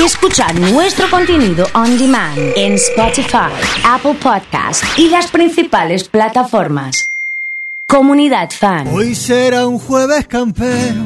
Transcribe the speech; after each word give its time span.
y 0.00 0.04
escuchar 0.04 0.58
nuestro 0.58 1.10
contenido 1.10 1.66
on 1.74 1.98
demand 1.98 2.38
en 2.56 2.74
Spotify, 2.74 3.52
Apple 3.84 4.14
Podcast 4.14 4.82
y 4.96 5.08
las 5.08 5.30
principales 5.30 6.08
plataformas. 6.08 7.10
Comunidad 7.86 8.50
Fan. 8.50 8.88
Hoy 8.92 9.14
será 9.14 9.66
un 9.66 9.78
jueves 9.78 10.26
campero, 10.26 11.02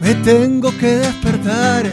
me 0.00 0.14
tengo 0.16 0.70
que 0.78 0.86
despertar. 0.86 1.86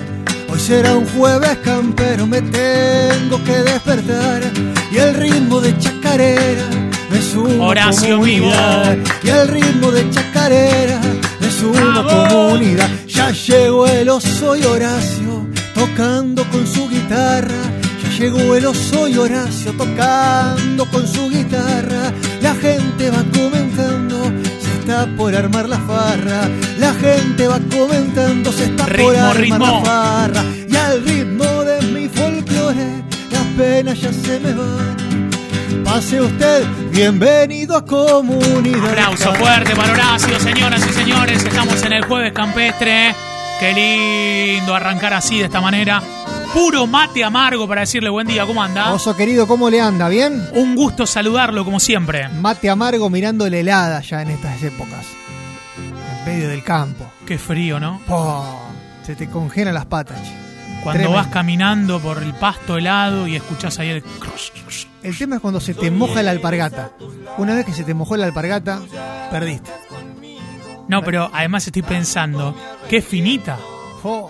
Hoy 0.51 0.59
será 0.59 0.93
un 0.95 1.07
jueves 1.07 1.57
campero, 1.63 2.27
me 2.27 2.41
tengo 2.41 3.43
que 3.43 3.57
despertar. 3.63 4.43
Y 4.91 4.97
el 4.97 5.15
ritmo 5.15 5.59
de 5.61 5.77
chacarera 5.79 6.69
me 7.09 7.21
suma 7.21 7.65
Horacio 7.65 8.17
comunidad. 8.17 8.97
Y 9.23 9.29
el 9.29 9.47
ritmo 9.47 9.91
de 9.91 10.09
chacarera 10.11 11.01
me 11.39 11.49
suma 11.49 12.03
¡Bravo! 12.03 12.27
comunidad. 12.27 12.89
Ya 13.07 13.31
llegó 13.31 13.87
el 13.87 14.09
oso 14.09 14.55
y 14.55 14.63
Horacio 14.63 15.34
tocando 15.75 16.43
con 16.49 16.65
su 16.65 16.89
guitarra. 16.89 17.61
Ya 18.01 18.09
llegó 18.17 18.55
el 18.55 18.65
oso 18.65 19.07
y 19.07 19.17
Horacio 19.17 19.73
tocando 19.73 20.85
con 20.89 21.05
su 21.07 21.29
guitarra. 21.29 22.11
La 22.41 22.55
gente 22.55 23.11
va 23.11 23.23
comentando, 23.33 24.23
se 24.59 24.79
está 24.79 25.07
por 25.17 25.35
armar 25.35 25.69
la 25.69 25.77
farra. 25.79 26.49
La 26.79 26.93
gente 26.93 27.47
va 27.47 27.59
comentando, 27.69 28.51
se 28.51 28.65
está 28.65 28.85
por 28.85 29.15
armar 29.15 29.37
ritmo. 29.37 29.57
la 29.65 29.85
farra. 29.85 30.43
Y 30.67 30.75
al 30.75 31.03
ritmo 31.05 31.45
de 31.63 31.81
mi 31.93 32.07
folclore, 32.09 33.03
las 33.31 33.43
penas 33.57 34.01
ya 34.01 34.11
se 34.11 34.39
me 34.39 34.53
van. 34.53 34.95
Pase 35.83 36.19
usted, 36.19 36.65
bienvenido 36.91 37.75
a 37.75 37.85
comunidad. 37.85 38.89
Aplauso 38.89 39.33
fuerte 39.35 39.75
para 39.75 39.93
Horacio, 39.93 40.39
señoras 40.39 40.85
y 40.89 40.93
señores. 40.93 41.43
Estamos 41.43 41.83
en 41.83 41.93
el 41.93 42.05
jueves 42.05 42.33
campestre. 42.33 43.13
Qué 43.59 44.57
lindo 44.57 44.75
arrancar 44.75 45.13
así, 45.13 45.39
de 45.39 45.45
esta 45.45 45.61
manera. 45.61 46.01
Puro 46.53 46.87
mate 46.87 47.23
amargo 47.23 47.67
para 47.67 47.81
decirle 47.81 48.09
buen 48.09 48.27
día, 48.27 48.45
¿cómo 48.45 48.61
anda? 48.61 48.93
Oso 48.93 49.15
querido, 49.15 49.47
¿cómo 49.47 49.69
le 49.69 49.81
anda? 49.81 50.09
¿Bien? 50.09 50.45
Un 50.53 50.75
gusto 50.75 51.05
saludarlo 51.05 51.63
como 51.63 51.79
siempre. 51.79 52.27
Mate 52.29 52.69
amargo 52.69 53.09
mirando 53.09 53.49
la 53.49 53.57
helada 53.57 54.01
ya 54.01 54.21
en 54.21 54.31
estas 54.31 54.61
épocas. 54.63 55.05
En 55.77 56.25
medio 56.25 56.49
del 56.49 56.63
campo. 56.63 57.05
Qué 57.25 57.37
frío, 57.37 57.79
¿no? 57.79 58.01
Po, 58.07 58.61
se 59.03 59.15
te 59.15 59.29
congelan 59.29 59.73
las 59.73 59.85
patas. 59.85 60.21
che. 60.21 60.45
Cuando 60.83 60.99
Tremendo. 60.99 61.17
vas 61.17 61.27
caminando 61.27 61.99
por 61.99 62.21
el 62.21 62.33
pasto 62.33 62.77
helado 62.77 63.25
y 63.27 63.35
escuchás 63.35 63.79
ahí 63.79 63.89
el... 63.89 64.03
El 65.01 65.17
tema 65.17 65.35
es 65.37 65.41
cuando 65.41 65.59
se 65.59 65.73
te 65.73 65.89
moja 65.91 66.21
la 66.23 66.31
alpargata. 66.31 66.91
Una 67.37 67.55
vez 67.55 67.65
que 67.65 67.73
se 67.73 67.83
te 67.83 67.93
mojó 67.93 68.17
la 68.17 68.25
alpargata, 68.25 68.81
perdiste. 69.31 69.71
No, 70.87 71.01
pero 71.01 71.29
además 71.33 71.65
estoy 71.65 71.81
pensando, 71.81 72.55
qué 72.89 73.01
finita, 73.01 73.57
Po. 74.01 74.29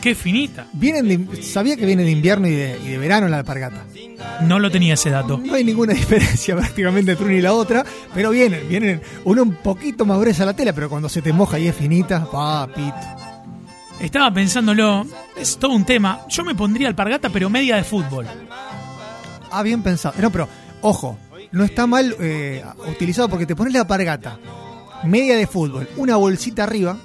qué 0.00 0.14
finita. 0.14 0.66
Vienen 0.72 1.26
de- 1.28 1.42
sabía 1.42 1.76
que 1.76 1.86
viene 1.86 2.02
de 2.04 2.10
invierno 2.10 2.48
y 2.48 2.52
de, 2.52 2.78
y 2.84 2.88
de 2.88 2.98
verano 2.98 3.28
la 3.28 3.38
alpargata. 3.38 3.84
No 4.42 4.58
lo 4.58 4.70
tenía 4.70 4.94
ese 4.94 5.10
dato. 5.10 5.38
No 5.38 5.54
hay 5.54 5.64
ninguna 5.64 5.92
diferencia 5.94 6.56
prácticamente 6.56 7.12
entre 7.12 7.26
una 7.26 7.34
y 7.36 7.40
la 7.42 7.52
otra, 7.52 7.84
pero 8.14 8.30
vienen, 8.30 8.68
vienen. 8.68 9.02
Uno 9.24 9.42
un 9.42 9.54
poquito 9.56 10.04
más 10.04 10.18
gruesa 10.18 10.44
la 10.44 10.54
tela, 10.54 10.72
pero 10.72 10.88
cuando 10.88 11.08
se 11.08 11.22
te 11.22 11.32
moja 11.32 11.58
y 11.58 11.68
es 11.68 11.76
finita, 11.76 12.24
papito. 12.30 12.94
Estaba 14.00 14.32
pensándolo, 14.32 15.06
es 15.36 15.56
todo 15.58 15.72
un 15.72 15.84
tema. 15.84 16.20
Yo 16.28 16.44
me 16.44 16.54
pondría 16.54 16.88
alpargata, 16.88 17.28
pero 17.30 17.48
media 17.50 17.76
de 17.76 17.84
fútbol. 17.84 18.26
Ah, 19.50 19.62
bien 19.62 19.82
pensado. 19.82 20.14
No, 20.20 20.30
pero, 20.30 20.48
ojo, 20.80 21.16
no 21.52 21.62
está 21.62 21.86
mal 21.86 22.16
eh, 22.18 22.64
utilizado 22.88 23.28
porque 23.28 23.46
te 23.46 23.54
pones 23.54 23.72
la 23.74 23.80
alpargata, 23.80 24.38
media 25.04 25.36
de 25.36 25.46
fútbol, 25.46 25.88
una 25.98 26.16
bolsita 26.16 26.64
arriba, 26.64 26.96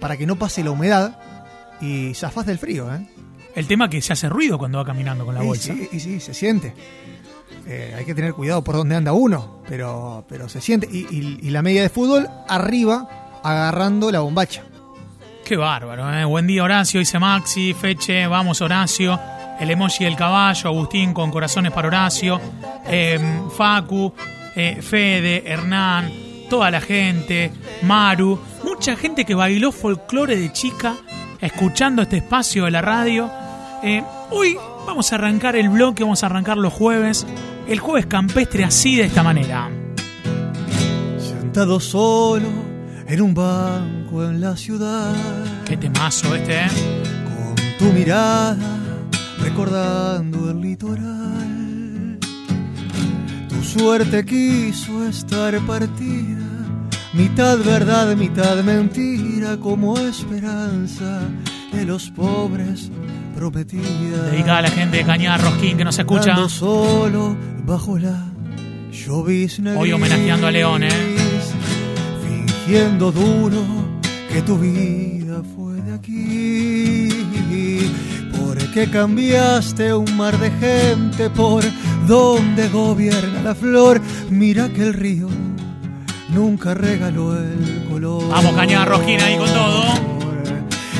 para 0.00 0.16
que 0.16 0.26
no 0.26 0.36
pase 0.36 0.62
la 0.64 0.70
humedad 0.70 1.18
y 1.80 2.14
zafás 2.14 2.46
del 2.46 2.58
frío, 2.58 2.92
¿eh? 2.94 3.06
El 3.54 3.66
tema 3.66 3.88
que 3.90 4.00
se 4.02 4.12
hace 4.12 4.28
ruido 4.28 4.58
cuando 4.58 4.78
va 4.78 4.84
caminando 4.84 5.24
con 5.24 5.34
la 5.34 5.42
bolsa. 5.42 5.72
sí, 5.74 5.88
y 5.92 6.00
sí, 6.00 6.20
se 6.20 6.32
siente. 6.34 6.74
Eh, 7.66 7.94
hay 7.98 8.04
que 8.04 8.14
tener 8.14 8.32
cuidado 8.34 8.62
por 8.62 8.76
dónde 8.76 8.94
anda 8.96 9.12
uno, 9.12 9.62
pero, 9.68 10.24
pero 10.28 10.48
se 10.48 10.60
siente. 10.60 10.88
Y, 10.90 11.06
y- 11.10 11.38
y 11.42 11.50
la 11.50 11.62
media 11.62 11.82
de 11.82 11.88
fútbol 11.88 12.28
arriba, 12.48 13.40
agarrando 13.42 14.10
la 14.10 14.20
bombacha. 14.20 14.62
Qué 15.44 15.56
bárbaro, 15.56 16.12
¿eh? 16.12 16.24
Buen 16.24 16.46
día, 16.46 16.62
Horacio, 16.62 17.00
dice 17.00 17.18
Maxi, 17.18 17.74
Feche, 17.74 18.26
vamos, 18.26 18.60
Horacio. 18.60 19.18
El 19.58 19.70
emoji 19.70 20.04
del 20.04 20.14
caballo, 20.14 20.68
Agustín 20.68 21.12
con 21.12 21.30
corazones 21.30 21.72
para 21.72 21.88
Horacio. 21.88 22.40
eh, 22.86 23.18
Facu, 23.56 24.12
eh, 24.54 24.78
Fede, 24.82 25.42
Hernán, 25.50 26.12
toda 26.48 26.70
la 26.70 26.80
gente, 26.80 27.50
Maru. 27.82 28.38
Mucha 28.78 28.94
gente 28.94 29.24
que 29.24 29.34
bailó 29.34 29.72
folclore 29.72 30.36
de 30.36 30.52
chica, 30.52 30.94
escuchando 31.40 32.02
este 32.02 32.18
espacio 32.18 32.66
de 32.66 32.70
la 32.70 32.80
radio. 32.80 33.28
Eh, 33.82 34.04
hoy 34.30 34.56
vamos 34.86 35.10
a 35.10 35.16
arrancar 35.16 35.56
el 35.56 35.68
bloque, 35.68 36.04
vamos 36.04 36.22
a 36.22 36.26
arrancar 36.26 36.58
los 36.58 36.72
jueves. 36.72 37.26
El 37.66 37.80
jueves 37.80 38.06
campestre 38.06 38.62
así, 38.62 38.94
de 38.94 39.06
esta 39.06 39.24
manera. 39.24 39.68
Sentado 41.18 41.80
solo 41.80 42.46
en 43.08 43.20
un 43.20 43.34
banco 43.34 44.22
en 44.22 44.40
la 44.40 44.56
ciudad, 44.56 45.12
Qué 45.64 45.76
temazo 45.76 46.36
este, 46.36 46.60
¿eh? 46.60 46.68
con 47.24 47.56
tu 47.80 47.92
mirada 47.92 48.56
recordando 49.40 50.52
el 50.52 50.60
litoral. 50.60 52.16
Tu 53.48 53.60
suerte 53.64 54.24
quiso 54.24 55.04
estar 55.04 55.58
partida, 55.66 56.37
mitad 57.14 57.58
verdad, 57.58 58.14
mitad 58.16 58.62
mentira, 58.62 59.56
como 59.56 59.98
esperanza 59.98 61.20
de 61.72 61.84
los 61.84 62.10
pobres 62.10 62.90
prometida. 63.34 64.30
Dedicada 64.30 64.58
a 64.58 64.62
la 64.62 64.70
gente 64.70 64.98
de 64.98 65.04
Cañada 65.04 65.38
Rosquín 65.38 65.76
que 65.76 65.84
nos 65.84 65.98
escucha. 65.98 66.48
Solo 66.48 67.36
bajo 67.64 67.98
la 67.98 68.26
llovizna 68.90 69.78
Hoy 69.78 69.92
homenajeando 69.92 70.46
a 70.46 70.50
León, 70.50 70.82
¿eh? 70.84 70.90
Fingiendo 72.26 73.12
duro 73.12 73.62
que 74.32 74.42
tu 74.42 74.58
vida 74.58 75.42
fue 75.56 75.74
de 75.82 75.94
aquí. 75.94 77.08
Porque 78.36 78.90
cambiaste 78.90 79.94
un 79.94 80.16
mar 80.16 80.38
de 80.38 80.50
gente 80.50 81.30
por 81.30 81.64
donde 82.06 82.68
gobierna 82.68 83.42
la 83.42 83.54
flor. 83.54 84.00
Mira 84.30 84.68
que 84.68 84.82
el 84.82 84.94
río 84.94 85.28
nunca 86.28 86.74
regaló 86.74 87.38
el 87.38 87.86
color. 87.88 88.28
Vamos, 88.28 88.54
Cañada 88.54 88.84
Rosquín 88.84 89.20
ahí 89.20 89.36
con 89.36 89.48
todo. 89.48 89.82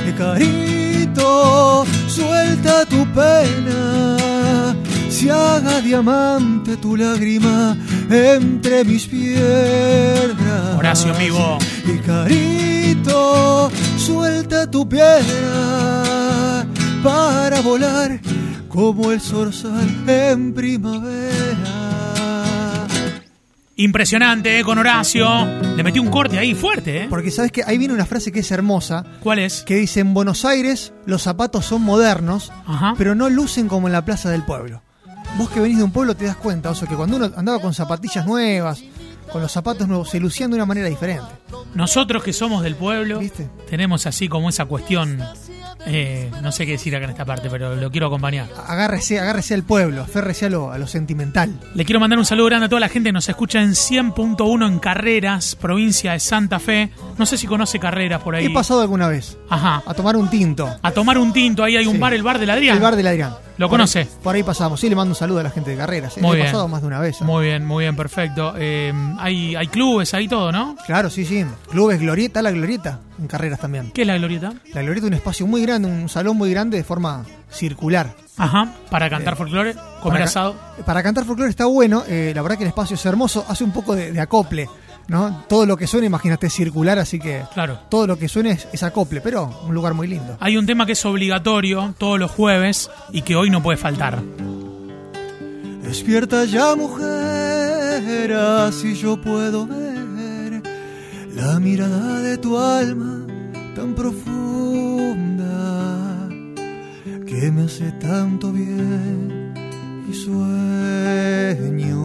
Eh, 0.06 0.14
Carito, 0.16 1.84
suelta 2.08 2.84
tu 2.86 3.06
pena, 3.12 4.74
se 5.10 5.30
haga 5.30 5.80
diamante 5.80 6.76
tu 6.76 6.96
lágrima 6.96 7.76
entre 8.10 8.84
mis 8.84 9.06
piernas. 9.06 10.76
Horacio 10.78 11.14
vivo. 11.14 11.58
Y 11.86 11.98
carito, 11.98 13.70
suelta 13.96 14.70
tu 14.70 14.88
piedra 14.88 16.66
para 17.02 17.60
volar 17.60 18.20
como 18.68 19.12
el 19.12 19.20
zorzal 19.20 19.88
en 20.06 20.52
primavera. 20.52 21.77
Impresionante, 23.80 24.58
¿eh? 24.58 24.64
Con 24.64 24.76
Horacio. 24.78 25.24
Le 25.76 25.84
metí 25.84 26.00
un 26.00 26.08
corte 26.10 26.36
ahí 26.36 26.52
fuerte, 26.52 27.04
¿eh? 27.04 27.06
Porque 27.08 27.30
sabes 27.30 27.52
que 27.52 27.62
ahí 27.64 27.78
viene 27.78 27.94
una 27.94 28.06
frase 28.06 28.32
que 28.32 28.40
es 28.40 28.50
hermosa, 28.50 29.04
¿Cuál 29.22 29.38
es? 29.38 29.62
que 29.62 29.76
dice 29.76 30.00
en 30.00 30.14
Buenos 30.14 30.44
Aires 30.44 30.92
los 31.06 31.22
zapatos 31.22 31.64
son 31.66 31.82
modernos, 31.82 32.50
Ajá. 32.66 32.94
pero 32.98 33.14
no 33.14 33.30
lucen 33.30 33.68
como 33.68 33.86
en 33.86 33.92
la 33.92 34.04
plaza 34.04 34.30
del 34.30 34.42
pueblo. 34.44 34.82
Vos 35.36 35.48
que 35.50 35.60
venís 35.60 35.78
de 35.78 35.84
un 35.84 35.92
pueblo 35.92 36.16
te 36.16 36.24
das 36.24 36.34
cuenta, 36.34 36.70
Oso, 36.70 36.86
que 36.86 36.96
cuando 36.96 37.18
uno 37.18 37.30
andaba 37.36 37.60
con 37.60 37.72
zapatillas 37.72 38.26
nuevas, 38.26 38.82
con 39.30 39.40
los 39.42 39.52
zapatos 39.52 39.86
nuevos, 39.86 40.10
se 40.10 40.18
lucían 40.18 40.50
de 40.50 40.56
una 40.56 40.66
manera 40.66 40.88
diferente. 40.88 41.26
Nosotros 41.76 42.24
que 42.24 42.32
somos 42.32 42.64
del 42.64 42.74
pueblo, 42.74 43.20
¿Viste? 43.20 43.48
tenemos 43.70 44.06
así 44.06 44.26
como 44.28 44.48
esa 44.48 44.64
cuestión. 44.64 45.20
Eh, 45.86 46.30
no 46.42 46.52
sé 46.52 46.66
qué 46.66 46.72
decir 46.72 46.94
acá 46.94 47.04
en 47.04 47.10
esta 47.10 47.24
parte, 47.24 47.48
pero 47.50 47.74
lo 47.76 47.90
quiero 47.90 48.08
acompañar. 48.08 48.46
Agárrese, 48.66 49.18
agárrese 49.20 49.54
al 49.54 49.62
pueblo, 49.62 50.02
aférrese 50.02 50.46
a 50.46 50.50
lo, 50.50 50.72
a 50.72 50.78
lo 50.78 50.86
sentimental. 50.86 51.58
Le 51.74 51.84
quiero 51.84 52.00
mandar 52.00 52.18
un 52.18 52.24
saludo 52.24 52.46
grande 52.46 52.66
a 52.66 52.68
toda 52.68 52.80
la 52.80 52.88
gente 52.88 53.08
que 53.08 53.12
nos 53.12 53.28
escucha 53.28 53.60
en 53.62 53.70
100.1 53.70 54.66
en 54.66 54.78
Carreras, 54.78 55.56
provincia 55.56 56.12
de 56.12 56.20
Santa 56.20 56.58
Fe. 56.58 56.90
No 57.16 57.26
sé 57.26 57.36
si 57.38 57.46
conoce 57.46 57.78
Carreras 57.78 58.22
por 58.22 58.34
ahí. 58.34 58.46
He 58.46 58.50
pasado 58.50 58.80
alguna 58.82 59.08
vez 59.08 59.36
Ajá. 59.48 59.82
a 59.86 59.94
tomar 59.94 60.16
un 60.16 60.28
tinto. 60.28 60.68
A 60.82 60.90
tomar 60.90 61.18
un 61.18 61.32
tinto, 61.32 61.64
ahí 61.64 61.76
hay 61.76 61.86
un 61.86 61.94
Sí. 61.94 61.98
bar, 61.98 62.12
el 62.14 62.22
bar 62.22 62.38
del 62.38 62.50
Adrián. 62.50 62.76
El 62.76 62.82
bar 62.82 62.96
del 62.96 63.06
Adrián. 63.06 63.32
¿Lo 63.58 63.66
Por 63.68 63.78
conoce? 63.78 63.98
ahí- 64.00 64.08
Por 64.22 64.34
ahí 64.36 64.42
pasamos. 64.42 64.80
Sí, 64.80 64.88
le 64.88 64.94
mando 64.96 65.10
un 65.12 65.16
saludo 65.16 65.40
a 65.40 65.42
la 65.42 65.50
gente 65.50 65.72
de 65.72 65.76
carreras. 65.76 66.16
¿eh? 66.16 66.20
Muy 66.22 66.32
He 66.32 66.36
bien. 66.36 66.46
pasado 66.46 66.68
más 66.68 66.80
de 66.80 66.86
una 66.86 67.00
vez. 67.00 67.20
¿eh? 67.20 67.24
Muy 67.24 67.44
bien, 67.44 67.64
muy 67.66 67.84
bien, 67.84 67.96
perfecto. 67.96 68.54
Eh, 68.56 68.92
hay, 69.18 69.56
hay 69.56 69.66
clubes, 69.66 70.14
hay 70.14 70.28
todo, 70.28 70.50
¿no? 70.52 70.76
Claro, 70.86 71.10
sí, 71.10 71.24
sí. 71.24 71.44
Clubes 71.70 71.98
Glorieta, 72.00 72.40
la 72.40 72.52
Glorieta, 72.52 73.00
en 73.20 73.26
carreras 73.26 73.58
también. 73.58 73.90
¿Qué 73.92 74.02
es 74.02 74.06
la 74.06 74.16
glorieta? 74.16 74.52
La 74.72 74.82
Glorieta 74.82 75.06
es 75.06 75.10
un 75.10 75.14
espacio 75.14 75.46
muy 75.46 75.60
grande, 75.62 75.88
un 75.88 76.08
salón 76.08 76.36
muy 76.36 76.50
grande 76.50 76.76
de 76.78 76.84
forma 76.84 77.24
circular. 77.50 78.14
Ajá, 78.36 78.72
para 78.90 79.10
cantar 79.10 79.34
folclore, 79.36 79.72
comer 79.74 80.00
Para 80.02 80.18
ca- 80.18 80.24
asado. 80.24 80.54
Para 80.86 81.02
cantar 81.02 81.24
folclore 81.24 81.50
está 81.50 81.66
bueno, 81.66 82.04
eh, 82.06 82.32
la 82.34 82.42
verdad 82.42 82.56
que 82.56 82.62
el 82.64 82.68
espacio 82.68 82.94
es 82.94 83.04
hermoso, 83.06 83.44
hace 83.48 83.64
un 83.64 83.72
poco 83.72 83.96
de, 83.96 84.12
de 84.12 84.20
acople 84.20 84.68
¿no? 85.08 85.44
Todo 85.48 85.66
lo 85.66 85.76
que 85.76 85.86
suena, 85.86 86.06
imagínate, 86.06 86.46
es 86.46 86.52
circular, 86.54 86.98
así 86.98 87.18
que 87.18 87.42
Claro. 87.54 87.78
todo 87.88 88.06
lo 88.06 88.18
que 88.18 88.28
suene 88.28 88.50
es, 88.52 88.68
es 88.72 88.82
acople, 88.82 89.20
pero 89.20 89.50
un 89.66 89.74
lugar 89.74 89.94
muy 89.94 90.06
lindo. 90.06 90.36
Hay 90.40 90.56
un 90.56 90.66
tema 90.66 90.86
que 90.86 90.92
es 90.92 91.04
obligatorio 91.04 91.94
todos 91.98 92.18
los 92.20 92.30
jueves 92.30 92.90
y 93.12 93.22
que 93.22 93.34
hoy 93.36 93.50
no 93.50 93.62
puede 93.62 93.78
faltar. 93.78 94.22
Despierta 95.82 96.44
ya, 96.44 96.74
mujer, 96.76 98.32
así 98.32 98.94
yo 98.94 99.20
puedo 99.20 99.66
ver 99.66 100.62
la 101.34 101.58
mirada 101.58 102.20
de 102.20 102.36
tu 102.36 102.58
alma 102.58 103.26
tan 103.74 103.94
profunda 103.94 105.48
que 107.26 107.50
me 107.50 107.62
hace 107.64 107.90
tanto 107.92 108.52
bien 108.52 109.54
y 110.10 110.14
sueño 111.58 111.98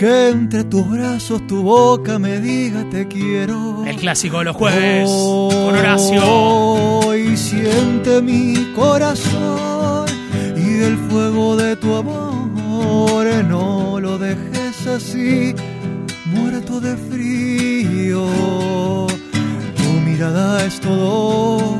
que 0.00 0.30
entre 0.30 0.64
tus 0.64 0.88
brazos 0.88 1.46
tu 1.46 1.62
boca 1.62 2.18
me 2.18 2.40
diga 2.40 2.88
te 2.88 3.06
quiero. 3.06 3.84
El 3.86 3.96
clásico 3.96 4.38
de 4.38 4.44
los 4.44 4.56
jueves 4.56 5.10
con 5.10 5.74
Horacio. 5.76 6.22
Hoy 6.24 7.36
siente 7.36 8.22
mi 8.22 8.72
corazón 8.74 10.06
y 10.56 10.82
el 10.84 10.96
fuego 10.96 11.54
de 11.54 11.76
tu 11.76 11.94
amor. 11.94 13.26
No 13.44 14.00
lo 14.00 14.16
dejes 14.16 14.86
así, 14.86 15.54
muerto 16.24 16.80
de 16.80 16.96
frío. 16.96 18.26
Tu 19.76 19.90
mirada 20.08 20.64
es 20.64 20.80
todo 20.80 21.78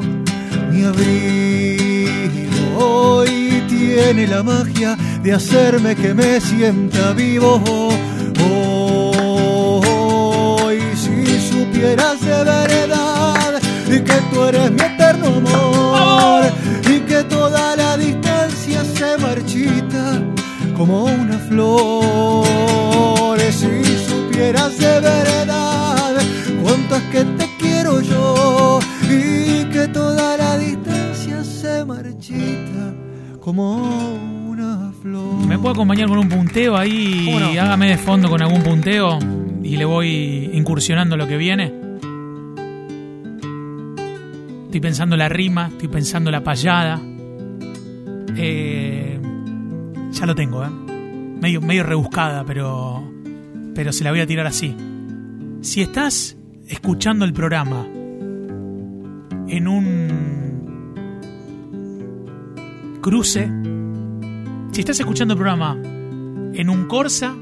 mi 0.70 0.84
abrigo. 0.84 2.50
Hoy 2.84 3.62
tiene 3.66 4.26
la 4.26 4.42
magia 4.42 4.94
de 5.22 5.32
hacerme 5.32 5.96
que 5.96 6.12
me 6.12 6.38
sienta 6.38 7.14
vivo. 7.14 7.62
Como 20.90 21.04
una 21.04 21.38
flor. 21.38 23.40
Si 23.50 23.84
supieras 24.08 24.78
de 24.78 25.00
verdad 25.00 26.14
cuánto 26.62 26.96
es 26.96 27.02
que 27.04 27.24
te 27.24 27.46
quiero 27.58 28.00
yo 28.00 28.78
y 29.08 29.64
que 29.70 29.88
toda 29.88 30.36
la 30.36 30.56
distancia 30.56 31.44
se 31.44 31.84
marchita 31.84 32.94
como 33.40 34.14
una 34.48 34.92
flor. 35.02 35.46
¿Me 35.46 35.58
puede 35.58 35.74
acompañar 35.74 36.08
con 36.08 36.18
un 36.18 36.28
punteo 36.28 36.76
ahí? 36.76 37.28
Hágame 37.58 37.90
de 37.90 37.98
fondo 37.98 38.30
con 38.30 38.40
algún 38.40 38.62
punteo 38.62 39.18
y 39.62 39.76
le 39.76 39.84
voy 39.84 40.50
incursionando 40.52 41.16
lo 41.16 41.26
que 41.26 41.36
viene. 41.36 41.74
Estoy 44.66 44.80
pensando 44.80 45.16
la 45.16 45.28
rima, 45.28 45.68
estoy 45.68 45.88
pensando 45.88 46.30
la 46.30 46.42
payada. 46.42 47.00
Eh, 48.36 49.20
ya 50.12 50.26
lo 50.26 50.34
tengo, 50.34 50.64
¿eh? 50.64 50.79
Medio, 51.40 51.60
medio 51.60 51.82
rebuscada, 51.84 52.44
pero, 52.44 53.02
pero 53.74 53.92
se 53.92 54.04
la 54.04 54.10
voy 54.10 54.20
a 54.20 54.26
tirar 54.26 54.46
así. 54.46 54.76
Si 55.62 55.80
estás 55.80 56.36
escuchando 56.68 57.24
el 57.24 57.32
programa 57.32 57.86
en 59.48 59.66
un 59.66 60.58
cruce, 63.00 63.50
si 64.72 64.80
estás 64.80 65.00
escuchando 65.00 65.34
el 65.34 65.38
programa 65.38 65.76
en 66.54 66.68
un 66.68 66.86
Corsa 66.86 67.34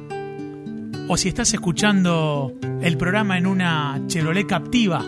o 1.08 1.16
si 1.16 1.28
estás 1.28 1.52
escuchando 1.54 2.54
el 2.80 2.96
programa 2.96 3.36
en 3.36 3.46
una 3.46 4.00
Chevrolet 4.06 4.46
captiva, 4.46 5.04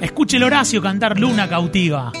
escuche 0.00 0.38
el 0.38 0.42
Horacio 0.42 0.80
cantar 0.80 1.18
Luna 1.18 1.48
cautiva. 1.48 2.12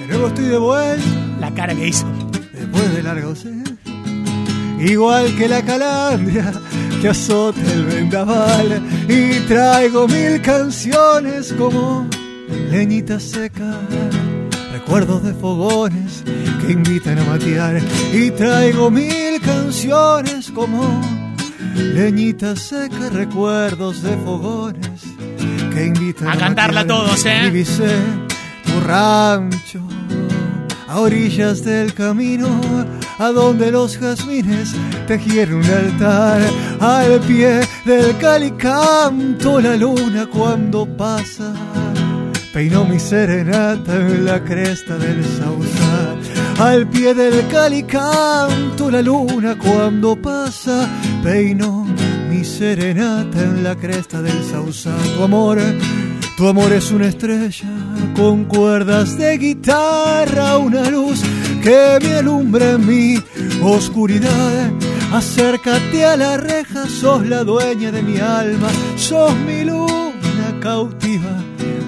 De 0.00 0.06
nuevo 0.08 0.28
estoy 0.28 0.44
de 0.46 0.58
vuelta 0.58 1.04
La 1.40 1.52
cara 1.52 1.74
que 1.74 1.88
hizo. 1.88 2.21
Después 2.72 2.94
de 2.94 3.02
largo 3.02 3.28
ausencia. 3.28 3.76
Igual 4.80 5.36
que 5.36 5.48
la 5.48 5.62
calandria 5.62 6.52
que 7.00 7.08
azota 7.08 7.60
el 7.72 7.84
vendaval 7.84 8.82
y 9.08 9.38
traigo 9.46 10.08
mil 10.08 10.40
canciones 10.42 11.52
como 11.52 12.08
leñita 12.70 13.20
seca, 13.20 13.78
recuerdos 14.72 15.22
de 15.22 15.34
fogones 15.34 16.24
que 16.60 16.72
invitan 16.72 17.18
a 17.18 17.24
matear 17.24 17.80
y 18.12 18.30
traigo 18.32 18.90
mil 18.90 19.40
canciones 19.40 20.50
como 20.50 21.00
leñita 21.76 22.56
seca, 22.56 23.08
recuerdos 23.10 24.02
de 24.02 24.16
fogones 24.16 25.02
que 25.72 25.86
invitan 25.86 26.28
A 26.28 26.32
a, 26.32 26.38
cantarla 26.38 26.82
matear. 26.82 26.98
todos, 26.98 27.26
¿eh? 27.26 27.40
Divisé 27.44 27.96
tu 28.64 28.80
rancho 28.80 29.91
a 30.92 31.00
orillas 31.00 31.64
del 31.64 31.94
camino, 31.94 32.48
a 33.18 33.28
donde 33.28 33.72
los 33.72 33.96
jazmines 33.96 34.74
tejieron 35.06 35.60
un 35.60 35.64
altar, 35.64 36.42
al 36.80 37.18
pie 37.20 37.60
del 37.86 38.14
calicanto 38.18 39.58
la 39.58 39.74
luna 39.74 40.26
cuando 40.26 40.84
pasa, 40.84 41.54
peinó 42.52 42.84
mi 42.84 43.00
serenata 43.00 43.96
en 43.96 44.26
la 44.26 44.44
cresta 44.44 44.98
del 44.98 45.24
sausal, 45.24 46.18
al 46.58 46.86
pie 46.86 47.14
del 47.14 47.48
calicanto 47.48 48.90
la 48.90 49.00
luna 49.00 49.56
cuando 49.56 50.14
pasa, 50.14 50.86
peinó 51.22 51.86
mi 52.28 52.44
serenata 52.44 53.40
en 53.40 53.64
la 53.64 53.74
cresta 53.76 54.20
del 54.20 54.44
sausal, 54.44 55.00
tu 55.16 55.22
amor 55.22 55.58
tu 56.36 56.48
amor 56.48 56.72
es 56.72 56.90
una 56.90 57.08
estrella 57.08 57.68
con 58.14 58.44
cuerdas 58.44 59.16
de 59.16 59.38
guitarra, 59.38 60.58
una 60.58 60.88
luz 60.90 61.22
que 61.62 61.98
me 62.02 62.14
alumbra 62.14 62.72
en 62.72 62.86
mi 62.86 63.18
oscuridad. 63.62 64.70
Acércate 65.12 66.04
a 66.04 66.16
la 66.16 66.36
reja, 66.36 66.88
sos 66.88 67.26
la 67.26 67.44
dueña 67.44 67.92
de 67.92 68.02
mi 68.02 68.18
alma, 68.18 68.68
sos 68.96 69.34
mi 69.36 69.64
luna 69.64 70.58
cautiva 70.60 71.42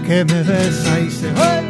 que 0.06 0.24
me 0.24 0.42
besa 0.42 1.00
y 1.00 1.10
se 1.10 1.32
va. 1.32 1.62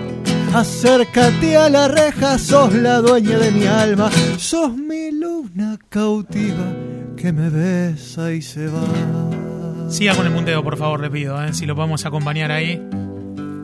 Acércate 0.58 1.56
a 1.56 1.68
la 1.68 1.88
reja, 1.88 2.38
sos 2.38 2.72
la 2.74 2.98
dueña 2.98 3.38
de 3.38 3.50
mi 3.50 3.66
alma, 3.66 4.10
sos 4.38 4.76
mi 4.76 5.10
luna 5.10 5.78
cautiva 5.88 6.72
que 7.16 7.32
me 7.32 7.50
besa 7.50 8.32
y 8.32 8.42
se 8.42 8.68
va. 8.68 9.43
Siga 9.88 10.14
con 10.16 10.26
el 10.26 10.32
punteo, 10.32 10.62
por 10.62 10.76
favor, 10.76 11.00
le 11.00 11.10
pido, 11.10 11.42
¿eh? 11.44 11.52
si 11.52 11.66
lo 11.66 11.74
podemos 11.76 12.04
acompañar 12.06 12.50
ahí. 12.50 12.80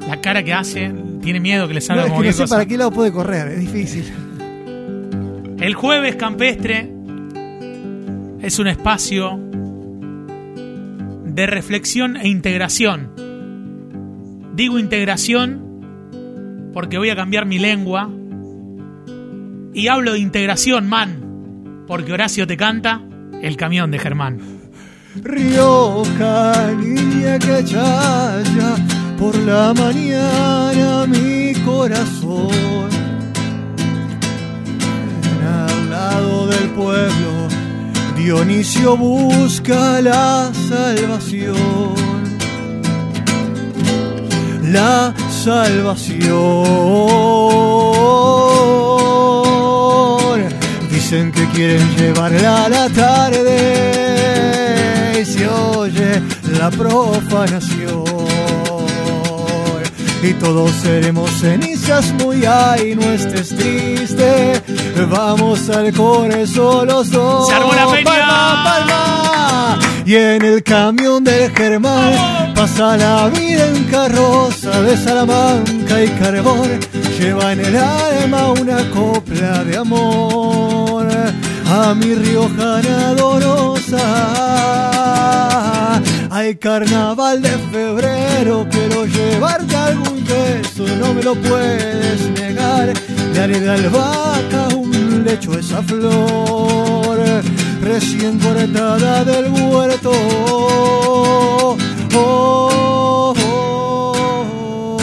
La 0.07 0.21
cara 0.21 0.43
que 0.43 0.53
hace, 0.53 0.93
tiene 1.23 1.41
miedo 1.41 1.67
que 1.69 1.75
le 1.75 1.81
No, 1.81 1.87
salga 1.87 2.07
es 2.07 2.13
que 2.13 2.19
no 2.27 2.33
sé 2.33 2.43
cosa. 2.43 2.55
para 2.57 2.67
qué 2.67 2.77
lado 2.77 2.91
puede 2.91 3.13
correr, 3.13 3.49
es 3.49 3.61
difícil. 3.61 4.05
El 5.59 5.75
jueves 5.75 6.17
campestre 6.17 6.91
es 8.41 8.59
un 8.59 8.67
espacio 8.69 9.39
de 11.25 11.47
reflexión 11.47 12.17
e 12.17 12.29
integración. 12.29 13.11
Digo 14.55 14.79
integración 14.79 15.61
porque 16.73 16.99
voy 16.99 17.11
a 17.11 17.17
cambiar 17.17 17.47
mi 17.47 17.59
lengua 17.59 18.11
y 19.73 19.89
hablo 19.89 20.13
de 20.13 20.19
integración, 20.19 20.89
man, 20.89 21.85
porque 21.87 22.13
Horacio 22.13 22.47
te 22.47 22.57
canta 22.57 23.03
el 23.43 23.57
camión 23.57 23.91
de 23.91 23.99
Germán. 23.99 24.60
Rioja, 25.17 26.71
niña 26.79 27.37
que 27.41 27.65
chaya 27.65 28.77
por 29.19 29.35
la 29.39 29.75
mañana 29.75 31.05
mi 31.09 31.53
corazón. 31.65 32.89
Al 35.45 35.91
lado 35.91 36.47
del 36.47 36.71
pueblo, 36.71 37.49
Dionisio 38.17 38.97
busca 38.97 40.01
la 40.01 40.53
salvación. 40.69 41.57
La 44.63 45.13
salvación. 45.29 46.31
Dicen 50.89 51.33
que 51.33 51.45
quieren 51.49 51.97
llevarla 51.97 52.67
a 52.67 52.69
la 52.69 52.89
tarde 52.91 53.50
la 56.61 56.71
profanación. 56.71 58.05
Y 60.23 60.35
todos 60.35 60.71
seremos 60.73 61.31
cenizas, 61.41 62.13
muy 62.13 62.45
ay, 62.45 62.95
no 62.95 63.03
estés 63.03 63.49
triste. 63.49 64.61
Vamos 65.11 65.71
al 65.71 65.91
corazón 65.95 66.89
los 66.89 67.11
dos. 67.11 67.49
¡Se 67.49 67.55
armó 67.55 67.73
la! 67.73 67.87
Palma, 67.87 68.63
palma. 68.65 69.79
Y 70.05 70.17
en 70.17 70.45
el 70.45 70.63
camión 70.63 71.25
del 71.25 71.51
Germán 71.53 72.53
pasa 72.55 72.99
la 72.99 73.29
vida 73.29 73.67
en 73.67 73.85
carroza 73.85 74.83
de 74.83 74.99
Salamanca 74.99 76.05
y 76.05 76.09
carbón. 76.09 76.79
Lleva 77.19 77.53
en 77.55 77.61
el 77.61 77.77
alma 77.79 78.53
una 78.53 78.91
copla 78.91 79.65
de 79.65 79.79
amor. 79.79 81.09
a 81.73 81.95
mi 81.95 82.15
riojana 82.15 83.15
dolorosa. 83.15 84.61
Hay 86.41 86.57
carnaval 86.57 87.43
de 87.43 87.51
febrero, 87.51 88.67
quiero 88.71 89.05
llevarte 89.05 89.77
algún 89.77 90.25
beso, 90.25 90.87
no 90.97 91.13
me 91.13 91.23
lo 91.23 91.35
puedes 91.35 92.31
negar. 92.31 92.95
Le 93.35 93.41
haré 93.41 93.61
de 93.61 93.69
albahaca 93.69 94.69
un 94.75 95.23
lecho 95.23 95.53
esa 95.59 95.83
flor, 95.83 97.21
recién 97.83 98.39
cortada 98.39 99.23
del 99.23 99.51
huerto. 99.51 100.13
Oh, 100.15 101.77
oh, 102.15 103.35
oh. 103.45 104.97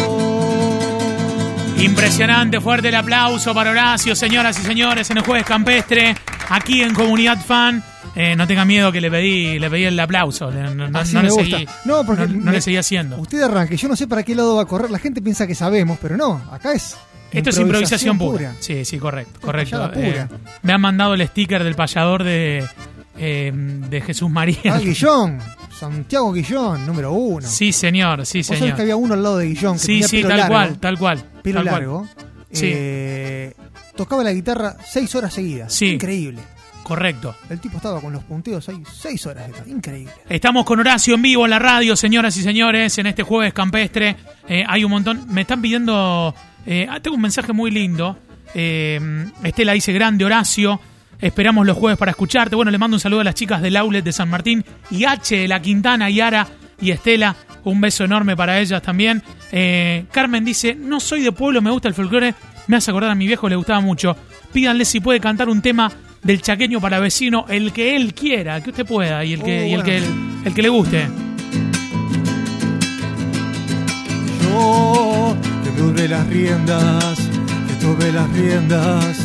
Impresionante, 1.78 2.60
fuerte 2.60 2.88
el 2.88 2.96
aplauso 2.96 3.54
para 3.54 3.70
Horacio, 3.70 4.16
señoras 4.16 4.60
y 4.60 4.64
señores, 4.64 5.12
en 5.12 5.18
el 5.18 5.24
jueves 5.24 5.46
campestre, 5.46 6.16
aquí 6.50 6.82
en 6.82 6.96
Comunidad 6.96 7.38
Fan. 7.46 7.84
Eh, 8.20 8.36
no 8.36 8.48
tenga 8.48 8.66
miedo 8.66 8.92
que 8.92 9.00
le 9.00 9.12
pedí, 9.12 9.60
le 9.60 9.70
pedí 9.70 9.84
el 9.86 10.00
aplauso. 10.00 10.50
No, 10.52 10.74
le 10.88 11.30
gusta. 11.30 11.44
seguí, 11.58 11.68
No, 11.86 12.04
porque 12.06 12.26
no- 12.28 12.34
no 12.34 12.46
me- 12.46 12.52
le 12.54 12.62
seguí 12.62 12.78
haciendo. 12.78 13.18
Usted 13.18 13.42
arranque, 13.44 13.78
yo 13.78 13.88
no 13.88 13.96
sé 13.96 14.08
para 14.08 14.24
qué 14.24 14.34
lado 14.34 14.56
va 14.56 14.64
a 14.64 14.66
correr, 14.66 14.90
la 14.90 14.98
gente 15.00 15.22
piensa 15.22 15.46
que 15.46 15.54
sabemos, 15.54 16.00
pero 16.02 16.18
no, 16.18 16.42
acá 16.52 16.74
es 16.74 16.98
Esto 17.32 17.50
es 17.52 17.58
improvisación 17.60 18.18
pura. 18.18 18.56
Sí, 18.60 18.86
sí, 18.86 18.98
correcto, 18.98 19.40
correcto. 19.42 19.92
pura. 19.94 20.30
Eh, 20.32 20.38
me 20.64 20.74
han 20.74 20.82
mandado 20.82 21.14
el 21.14 21.28
sticker 21.28 21.64
del 21.64 21.76
payador 21.76 22.24
de, 22.24 22.66
eh, 23.20 23.52
de 23.54 24.02
Jesús 24.02 24.30
María. 24.32 24.58
Ah, 24.74 24.80
Guillón, 24.84 25.38
Santiago 25.78 26.32
Guillón, 26.32 26.88
número 26.88 27.12
uno. 27.12 27.46
Sí, 27.48 27.72
señor, 27.72 28.26
sí, 28.26 28.40
Vos 28.40 28.48
sabés 28.48 28.60
señor. 28.62 28.76
que 28.78 28.82
había 28.82 28.96
uno 28.96 29.14
al 29.14 29.22
lado 29.22 29.38
de 29.38 29.48
Guillón 29.48 29.74
que 29.74 29.80
Sí, 29.80 29.88
tenía 29.88 30.08
sí, 30.08 30.16
pelo 30.18 30.30
tal 30.30 30.38
largo, 30.40 30.54
cual, 30.56 30.80
tal 30.80 30.98
cual. 30.98 31.24
pelo 31.44 31.60
tal 31.60 31.68
cual. 31.70 31.82
largo. 31.82 32.08
Sí. 32.52 32.70
Eh, 32.74 33.54
tocaba 33.96 34.24
la 34.24 34.32
guitarra 34.34 34.76
seis 34.90 35.14
horas 35.14 35.34
seguidas. 35.34 35.72
Sí. 35.74 35.90
Increíble. 35.94 36.42
Correcto. 36.88 37.36
El 37.50 37.60
tipo 37.60 37.76
estaba 37.78 38.00
con 38.00 38.14
los 38.14 38.24
punteos 38.24 38.70
ahí 38.70 38.82
seis 38.90 39.26
horas. 39.26 39.50
de- 39.66 39.70
Increíble. 39.72 40.14
Estamos 40.30 40.64
con 40.64 40.80
Horacio 40.80 41.16
en 41.16 41.22
vivo 41.22 41.44
en 41.44 41.50
la 41.50 41.60
radio, 41.60 41.98
señoras 41.98 42.38
y 42.38 42.44
señores, 42.44 42.98
en 42.98 43.08
este 43.08 43.24
jueves 43.24 43.52
campestre. 43.54 44.16
Eh, 44.48 44.64
hay 44.66 44.86
un 44.86 44.92
montón. 44.92 45.26
Me 45.28 45.42
están 45.42 45.62
pidiendo. 45.62 46.34
eh, 46.66 46.88
ah, 46.90 47.02
tengo 47.02 47.16
un 47.18 47.22
mensaje 47.22 47.52
muy 47.52 47.72
lindo. 47.72 48.18
Eh, 48.54 49.26
Estela 49.44 49.74
dice: 49.74 49.92
Grande 49.92 50.24
Horacio. 50.24 50.80
Esperamos 51.20 51.66
los 51.68 51.76
jueves 51.76 51.98
para 51.98 52.12
escucharte. 52.12 52.56
Bueno, 52.56 52.72
le 52.72 52.78
mando 52.78 52.96
un 52.96 53.02
saludo 53.02 53.20
a 53.20 53.24
las 53.26 53.36
chicas 53.36 53.62
del 53.62 53.76
Aulet 53.76 54.04
de 54.06 54.14
San 54.14 54.30
Martín 54.30 54.64
y 54.90 55.04
H 55.04 55.36
de 55.36 55.48
la 55.50 55.62
Quintana, 55.62 56.10
Yara 56.10 56.48
y 56.80 56.92
Estela. 56.92 57.36
Un 57.66 57.82
beso 57.82 58.06
enorme 58.06 58.38
para 58.38 58.60
ellas 58.62 58.82
también. 58.82 59.22
Eh, 59.52 60.06
Carmen 60.14 60.46
dice: 60.46 60.74
No 60.74 61.02
soy 61.02 61.22
de 61.22 61.34
pueblo, 61.34 61.62
me 61.62 61.70
gusta 61.70 61.90
el 61.90 61.94
folclore. 61.96 62.34
Me 62.68 62.78
hace 62.78 62.92
acordar 62.92 63.12
a 63.12 63.16
mi 63.16 63.28
viejo, 63.28 63.50
le 63.50 63.58
gustaba 63.58 63.82
mucho. 63.82 64.16
Pídanle 64.54 64.86
si 64.86 65.02
puede 65.02 65.20
cantar 65.20 65.50
un 65.50 65.62
tema 65.62 65.92
del 66.24 66.42
chaqueño 66.42 66.80
para 66.82 67.00
vecino, 67.00 67.46
el 67.50 67.72
que 67.72 67.96
él 67.96 68.14
quiera, 68.14 68.62
que 68.62 68.70
usted 68.72 68.86
pueda 68.86 69.24
y 69.24 69.34
el 69.34 69.44
que, 69.44 69.62
Oh, 69.62 69.66
y 69.68 69.74
el, 69.74 69.84
que 69.84 70.00
bueno. 70.02 70.42
el 70.46 70.54
que 70.54 70.62
le 70.62 70.70
guste. 70.70 71.08
Yo 74.44 75.36
que 75.64 75.70
tuve 75.82 76.08
las 76.08 76.28
riendas, 76.28 77.18
que 77.68 77.74
tuve 77.86 78.12
las 78.12 78.30
riendas, 78.32 79.18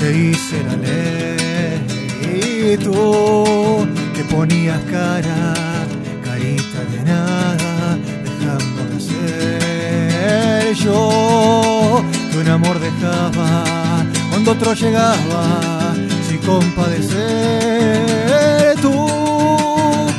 que 0.00 0.30
hice 0.30 0.62
la 0.64 0.76
ley. 0.76 1.80
Y 2.22 2.76
tú 2.78 3.86
que 4.14 4.24
ponías 4.24 4.80
cara, 4.90 5.54
carita 6.24 6.84
de 6.92 7.04
nada, 7.04 7.98
dejando 8.24 8.84
de 8.94 9.00
ser. 9.00 10.74
Yo 10.74 12.02
que 12.30 12.38
un 12.38 12.48
amor 12.48 12.78
dejaba 12.78 14.04
cuando 14.30 14.52
otro 14.52 14.74
llegaba, 14.74 15.60
compadecer. 16.48 18.06
Tú 18.80 19.06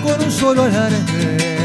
con 0.03 0.21
un 0.23 0.31
solo 0.31 0.63
alarde 0.63 1.59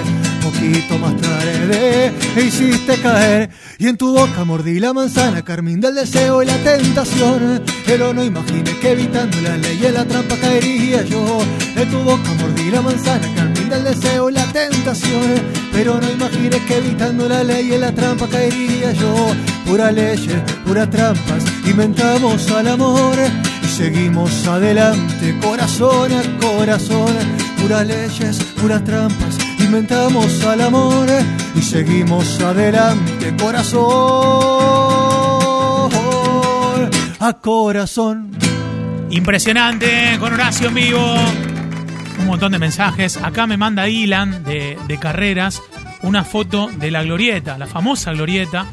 poquito 0.44 0.98
más 0.98 1.16
tarde 1.20 2.12
hiciste 2.36 3.00
caer 3.00 3.50
y 3.78 3.88
en 3.88 3.96
tu 3.96 4.12
boca 4.14 4.44
mordí 4.44 4.78
la 4.78 4.92
manzana, 4.92 5.42
carmín 5.42 5.80
del 5.80 5.94
deseo 5.94 6.42
y 6.42 6.46
la 6.46 6.56
tentación. 6.58 7.62
Pero 7.86 8.14
no 8.14 8.24
imagines 8.24 8.74
que 8.76 8.92
evitando 8.92 9.40
la 9.40 9.56
ley 9.56 9.78
y 9.82 9.92
la 9.92 10.04
trampa 10.04 10.36
caería 10.36 11.02
yo. 11.02 11.40
En 11.76 11.90
tu 11.90 11.98
boca 11.98 12.30
mordí 12.40 12.70
la 12.70 12.80
manzana, 12.80 13.26
carmín 13.34 13.68
del 13.68 13.84
deseo 13.84 14.30
y 14.30 14.32
la 14.32 14.46
tentación. 14.46 15.42
Pero 15.72 16.00
no 16.00 16.10
imagines 16.10 16.60
que 16.62 16.78
evitando 16.78 17.28
la 17.28 17.42
ley 17.44 17.72
y 17.72 17.78
la 17.78 17.92
trampa 17.92 18.26
caería 18.28 18.92
yo. 18.92 19.14
Pura 19.66 19.90
ley, 19.92 20.26
pura 20.64 20.88
trampas, 20.88 21.44
inventamos 21.66 22.50
al 22.50 22.68
amor 22.68 23.16
y 23.64 23.68
seguimos 23.68 24.46
adelante, 24.46 25.38
corazón 25.40 26.12
a 26.12 26.22
corazón. 26.40 27.14
Puras 27.60 27.86
leyes, 27.86 28.38
puras 28.60 28.84
trampas, 28.84 29.38
inventamos 29.58 30.44
al 30.44 30.60
amor 30.60 31.08
y 31.54 31.62
seguimos 31.62 32.40
adelante, 32.40 33.34
corazón 33.40 33.84
a 37.20 37.32
corazón. 37.40 38.30
Impresionante, 39.10 40.16
con 40.18 40.32
Horacio 40.32 40.68
en 40.68 40.74
vivo. 40.74 41.14
Un 42.18 42.26
montón 42.26 42.52
de 42.52 42.58
mensajes. 42.58 43.16
Acá 43.16 43.46
me 43.46 43.56
manda 43.56 43.88
Ilan 43.88 44.44
de 44.44 44.98
Carreras 45.00 45.62
una 46.04 46.22
foto 46.22 46.68
de 46.68 46.90
la 46.90 47.02
glorieta, 47.02 47.56
la 47.58 47.66
famosa 47.66 48.12
glorieta. 48.12 48.66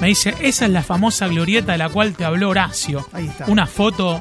Me 0.00 0.08
dice, 0.08 0.34
esa 0.40 0.66
es 0.66 0.70
la 0.70 0.82
famosa 0.82 1.26
glorieta 1.26 1.72
de 1.72 1.78
la 1.78 1.88
cual 1.88 2.14
te 2.14 2.24
habló 2.24 2.50
Horacio. 2.50 3.06
Ahí 3.12 3.26
está. 3.28 3.46
Una 3.46 3.66
foto 3.66 4.20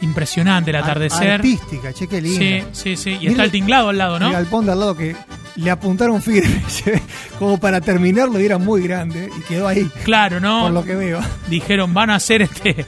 impresionante, 0.00 0.70
el 0.70 0.76
atardecer. 0.76 1.30
Artística, 1.30 1.92
che, 1.92 2.06
qué 2.06 2.20
linda. 2.20 2.38
Sí, 2.38 2.62
sí, 2.72 2.96
sí. 2.96 3.10
Y 3.12 3.18
Mira 3.20 3.30
está 3.30 3.44
el 3.44 3.50
tinglado 3.50 3.88
al 3.88 3.98
lado, 3.98 4.18
¿no? 4.18 4.26
El 4.26 4.32
galpón 4.34 4.66
de 4.66 4.72
al 4.72 4.80
lado 4.80 4.96
que 4.96 5.16
le 5.56 5.70
apuntaron 5.70 6.20
firme, 6.20 6.62
como 7.38 7.58
para 7.58 7.80
terminarlo 7.80 8.40
y 8.40 8.44
era 8.44 8.58
muy 8.58 8.82
grande 8.82 9.30
y 9.38 9.40
quedó 9.42 9.68
ahí, 9.68 9.88
Claro, 10.04 10.40
¿no? 10.40 10.62
por 10.62 10.72
lo 10.72 10.84
que 10.84 10.94
veo. 10.94 11.20
Dijeron, 11.48 11.94
van 11.94 12.10
a 12.10 12.16
hacer 12.16 12.42
este, 12.42 12.84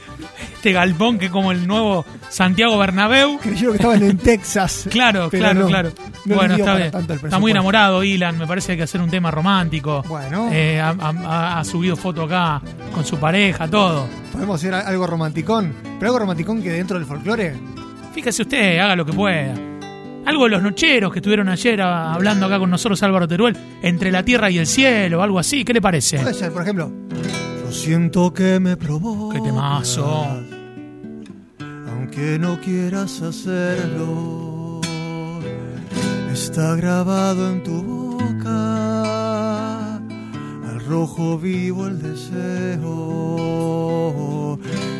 este 0.67 0.73
galpón 0.73 1.17
que 1.17 1.29
como 1.29 1.53
el 1.53 1.65
nuevo 1.65 2.05
Santiago 2.29 2.77
Bernabéu. 2.77 3.39
Creyeron 3.39 3.71
que 3.71 3.77
estaban 3.77 4.03
en 4.03 4.17
Texas. 4.17 4.85
Claro, 4.91 5.29
claro, 5.29 5.61
no, 5.61 5.67
claro. 5.67 5.91
no 6.25 6.35
bueno, 6.35 6.55
está 6.55 6.75
bien. 6.75 6.91
muy 7.39 7.51
enamorado, 7.51 8.03
Ilan. 8.03 8.37
Me 8.37 8.45
parece 8.45 8.67
que 8.67 8.71
hay 8.73 8.77
que 8.79 8.83
hacer 8.83 8.99
un 8.99 9.09
tema 9.09 9.31
romántico. 9.31 10.03
Bueno. 10.09 10.49
Eh, 10.51 10.77
ha, 10.81 10.89
ha- 10.99 11.59
ha 11.59 11.63
subido 11.63 11.95
foto 11.95 12.23
acá 12.23 12.61
con 12.93 13.05
su 13.05 13.17
pareja, 13.17 13.67
todo. 13.69 14.07
Podemos 14.33 14.59
hacer 14.59 14.73
algo 14.73 15.07
romanticón, 15.07 15.73
pero 15.99 16.07
algo 16.07 16.19
romanticón 16.19 16.61
que 16.61 16.71
dentro 16.71 16.97
del 16.99 17.07
folclore. 17.07 17.53
Fíjese 18.13 18.41
usted, 18.41 18.79
haga 18.79 18.95
lo 18.97 19.05
que 19.05 19.13
pueda. 19.13 19.53
Algo 20.25 20.43
de 20.43 20.49
los 20.49 20.61
nocheros 20.61 21.13
que 21.13 21.19
estuvieron 21.19 21.47
ayer 21.47 21.81
ah, 21.81 22.13
hablando 22.13 22.45
acá 22.47 22.59
con 22.59 22.69
nosotros, 22.69 23.01
Álvaro 23.03 23.25
Teruel, 23.25 23.55
entre 23.81 24.11
la 24.11 24.23
tierra 24.23 24.49
y 24.49 24.57
el 24.57 24.67
cielo, 24.67 25.23
algo 25.23 25.39
así. 25.39 25.63
¿Qué 25.63 25.73
le 25.73 25.81
parece? 25.81 26.19
Puede 26.19 26.33
ser, 26.33 26.51
por 26.51 26.63
ejemplo. 26.63 26.91
Yo 27.63 27.71
siento 27.71 28.33
que 28.33 28.59
me 28.59 28.75
provoca. 28.75 29.37
Qué 29.37 29.41
temazo. 29.41 30.25
Aunque 32.17 32.39
no 32.39 32.59
quieras 32.59 33.21
hacerlo, 33.21 34.81
está 36.33 36.75
grabado 36.75 37.51
en 37.51 37.61
tu 37.61 37.83
boca. 37.83 39.97
Al 39.97 40.79
rojo 40.87 41.37
vivo 41.37 41.85
el 41.85 42.01
deseo 42.01 42.87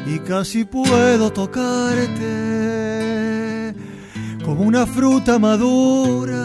y 0.06 0.20
casi 0.20 0.64
puedo 0.64 1.34
tocarte 1.34 2.14
como 4.46 4.62
una 4.62 4.86
fruta 4.86 5.40
madura. 5.40 6.36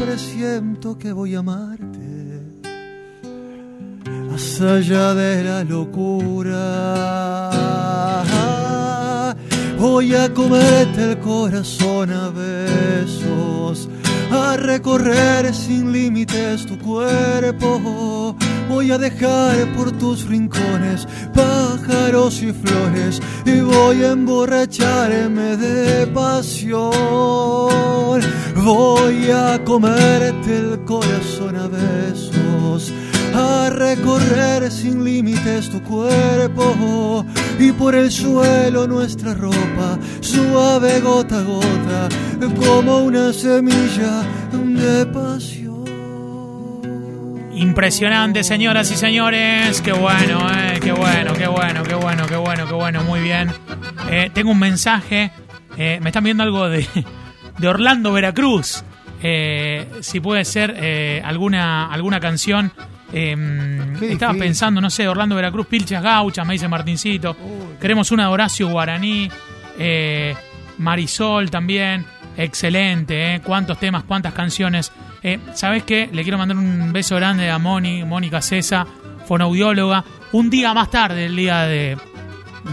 Presiento 0.00 0.96
que 0.96 1.12
voy 1.12 1.34
a 1.34 1.40
amarte 1.40 2.40
más 4.30 4.62
allá 4.62 5.12
de 5.12 5.44
la 5.44 5.62
locura. 5.62 7.17
Voy 9.98 10.14
a 10.14 10.32
comerte 10.32 11.10
el 11.10 11.18
corazón 11.18 12.12
a 12.12 12.30
besos, 12.30 13.88
a 14.30 14.56
recorrer 14.56 15.52
sin 15.52 15.90
límites 15.92 16.66
tu 16.66 16.78
cuerpo. 16.78 18.36
Voy 18.68 18.92
a 18.92 18.98
dejar 18.98 19.66
por 19.74 19.90
tus 19.90 20.24
rincones 20.28 21.08
pájaros 21.34 22.40
y 22.44 22.52
flores 22.52 23.20
y 23.44 23.58
voy 23.60 24.04
a 24.04 24.12
emborracharme 24.12 25.56
de 25.56 26.06
pasión. 26.06 26.92
Voy 28.54 29.30
a 29.32 29.60
comerte 29.64 30.58
el 30.58 30.84
corazón 30.84 31.56
a 31.56 31.66
besos 31.66 32.92
a 33.34 33.70
recorrer 33.70 34.70
sin 34.70 35.04
límites 35.04 35.70
tu 35.70 35.82
cuerpo 35.82 37.24
y 37.58 37.72
por 37.72 37.94
el 37.94 38.10
suelo 38.10 38.86
nuestra 38.86 39.34
ropa 39.34 39.98
suave 40.20 41.00
gota 41.00 41.40
a 41.40 41.42
gota 41.42 42.08
como 42.56 42.98
una 42.98 43.32
semilla 43.32 44.22
de 44.52 45.06
pasión. 45.06 45.68
Impresionante, 47.58 48.44
señoras 48.44 48.90
y 48.92 48.96
señores. 48.96 49.80
Qué 49.82 49.92
bueno, 49.92 50.48
eh. 50.48 50.78
Qué 50.80 50.92
bueno, 50.92 51.32
qué 51.34 51.48
bueno, 51.48 51.82
qué 51.82 51.94
bueno, 51.96 52.26
qué 52.28 52.36
bueno, 52.36 52.68
qué 52.68 52.74
bueno. 52.74 53.02
Muy 53.02 53.20
bien. 53.20 53.50
Eh, 54.08 54.30
tengo 54.32 54.52
un 54.52 54.60
mensaje. 54.60 55.32
Eh, 55.76 55.98
me 56.00 56.10
están 56.10 56.22
viendo 56.22 56.44
algo 56.44 56.68
de, 56.68 56.86
de 57.58 57.68
Orlando, 57.68 58.12
Veracruz. 58.12 58.84
Eh, 59.20 59.88
si 60.00 60.20
puede 60.20 60.44
ser 60.44 61.22
alguna, 61.24 61.92
alguna 61.92 62.20
canción. 62.20 62.72
Eh, 63.12 63.32
estaba 64.02 64.32
difícil. 64.32 64.38
pensando, 64.38 64.80
no 64.80 64.90
sé, 64.90 65.08
Orlando, 65.08 65.34
Veracruz, 65.34 65.66
Pilchas 65.66 66.02
Gauchas, 66.02 66.46
me 66.46 66.54
dice 66.54 66.68
Martincito. 66.68 67.36
Queremos 67.80 68.10
una 68.12 68.24
de 68.24 68.28
Horacio 68.32 68.68
Guaraní. 68.68 69.30
eh, 69.78 70.34
Marisol 70.78 71.50
también. 71.50 72.04
Excelente, 72.36 73.34
¿eh? 73.34 73.40
Cuántos 73.40 73.78
temas, 73.80 74.04
cuántas 74.04 74.32
canciones. 74.32 74.92
Eh, 75.22 75.38
¿Sabes 75.54 75.82
qué? 75.82 76.08
Le 76.12 76.22
quiero 76.22 76.38
mandar 76.38 76.56
un 76.56 76.92
beso 76.92 77.16
grande 77.16 77.50
a 77.50 77.58
Moni, 77.58 78.04
Mónica 78.04 78.40
Cesa, 78.40 78.86
fonoaudióloga. 79.26 80.04
Un 80.32 80.48
día 80.48 80.72
más 80.74 80.90
tarde, 80.90 81.26
el 81.26 81.34
día 81.34 81.62
de, 81.62 81.96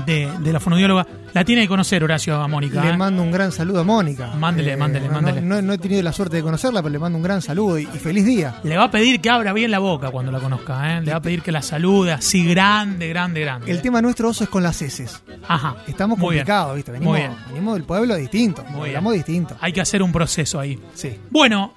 de, 0.06 0.30
de 0.40 0.54
la 0.54 0.60
fonoaudióloga. 0.60 1.08
La 1.36 1.44
tiene 1.44 1.64
que 1.64 1.68
conocer 1.68 2.02
Horacio 2.02 2.42
a 2.42 2.48
Mónica. 2.48 2.82
Le 2.82 2.92
¿eh? 2.92 2.98
mando 2.98 3.22
un 3.22 3.30
gran 3.30 3.52
saludo 3.52 3.82
a 3.82 3.84
Mónica. 3.84 4.32
Eh, 4.34 4.38
Mándele, 4.38 4.78
mándele, 4.78 5.08
no, 5.08 5.14
mándele. 5.16 5.42
No, 5.42 5.62
no 5.62 5.74
he 5.74 5.78
tenido 5.78 6.02
la 6.02 6.14
suerte 6.14 6.38
de 6.38 6.42
conocerla, 6.44 6.82
pero 6.82 6.94
le 6.94 6.98
mando 6.98 7.18
un 7.18 7.24
gran 7.24 7.42
saludo 7.42 7.78
y, 7.78 7.84
y 7.84 8.00
feliz 8.00 8.24
día. 8.26 8.56
Le 8.64 8.78
va 8.78 8.86
a 8.86 8.90
pedir 8.92 9.20
que 9.20 9.30
abra 9.30 9.52
bien 9.52 9.70
la 9.70 9.80
boca 9.80 10.12
cuando 10.12 10.32
la 10.32 10.40
conozca, 10.40 10.98
¿eh? 10.98 11.02
Le 11.02 11.12
va 11.12 11.18
a 11.18 11.22
pedir 11.22 11.42
que 11.42 11.52
la 11.52 11.62
salude 11.62 12.14
así 12.14 12.46
grande, 12.48 13.10
grande, 13.10 13.42
grande. 13.42 13.70
El 13.70 13.82
tema 13.82 14.02
nuestro 14.02 14.30
oso 14.30 14.46
es 14.46 14.50
con 14.50 14.64
las 14.64 14.82
heces. 14.82 15.22
Ajá. 15.46 15.76
Estamos 15.88 16.18
Muy 16.18 16.36
bien. 16.36 16.46
complicados, 16.46 16.76
¿viste? 16.78 16.92
Venimos, 16.94 17.12
Muy 17.12 17.20
bien. 17.20 17.36
venimos 17.50 17.74
del 17.74 17.84
pueblo 17.84 18.16
distinto. 18.16 18.64
Muy 18.70 18.88
hablamos 18.92 19.12
bien. 19.12 19.20
distinto. 19.26 19.58
Hay 19.60 19.74
que 19.74 19.82
hacer 19.82 20.02
un 20.02 20.14
proceso 20.14 20.58
ahí. 20.58 20.80
Sí. 20.94 21.20
Bueno, 21.32 21.74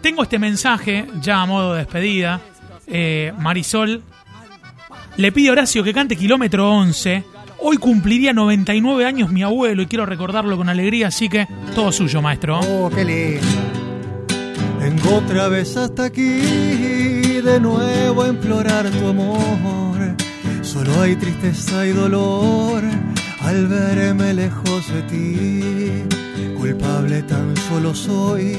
tengo 0.00 0.22
este 0.22 0.38
mensaje 0.38 1.06
ya 1.20 1.42
a 1.42 1.46
modo 1.46 1.74
de 1.74 1.80
despedida. 1.80 2.40
Eh, 2.86 3.30
Marisol 3.38 4.02
le 5.18 5.32
pide 5.32 5.50
a 5.50 5.52
Horacio 5.52 5.84
que 5.84 5.92
cante 5.92 6.16
kilómetro 6.16 6.70
11. 6.70 7.24
Hoy 7.64 7.76
cumpliría 7.76 8.32
99 8.32 9.06
años 9.06 9.30
mi 9.30 9.44
abuelo 9.44 9.82
y 9.82 9.86
quiero 9.86 10.04
recordarlo 10.04 10.56
con 10.56 10.68
alegría, 10.68 11.06
así 11.06 11.28
que 11.28 11.46
todo 11.76 11.92
suyo, 11.92 12.20
maestro. 12.20 12.58
Oh, 12.58 12.90
qué 12.90 13.04
lindo. 13.04 13.46
Vengo 14.80 15.18
otra 15.18 15.46
vez 15.46 15.76
hasta 15.76 16.06
aquí, 16.06 16.40
de 17.40 17.60
nuevo 17.60 18.22
a 18.24 18.28
implorar 18.28 18.90
tu 18.90 19.06
amor. 19.06 20.16
Solo 20.62 21.02
hay 21.02 21.14
tristeza 21.14 21.86
y 21.86 21.90
dolor 21.90 22.82
al 23.42 23.68
verme 23.68 24.34
lejos 24.34 24.92
de 24.92 25.02
ti. 25.02 26.54
Culpable 26.58 27.22
tan 27.22 27.56
solo 27.68 27.94
soy 27.94 28.56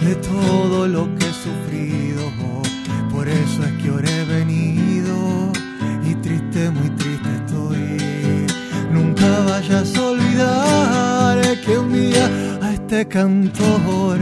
de 0.00 0.14
todo 0.16 0.88
lo 0.88 1.04
que 1.14 1.24
he 1.24 1.32
sufrido. 1.32 2.32
Por 3.12 3.28
eso 3.28 3.62
es 3.64 3.82
que 3.82 3.90
ahora 3.90 4.23
vayas 9.68 9.96
a 9.96 10.02
olvidar 10.02 11.60
que 11.60 11.78
un 11.78 11.92
día 11.92 12.28
a 12.60 12.72
este 12.72 13.06
cantor 13.08 14.18